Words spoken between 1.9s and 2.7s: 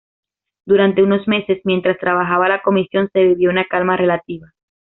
trabajaba la